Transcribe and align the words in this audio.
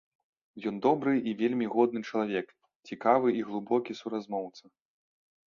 Ён 0.69 0.75
добры 0.85 1.13
і 1.31 1.33
вельмі 1.41 1.67
годны 1.75 2.01
чалавек, 2.09 2.47
цікавы 2.93 3.27
і 3.43 3.45
глыбокі 3.51 3.99
суразмоўца. 4.01 4.63